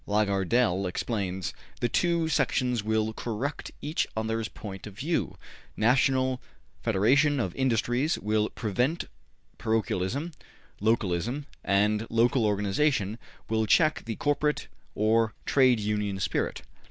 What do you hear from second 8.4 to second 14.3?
prevent parochialism (localisme), and local organization will check the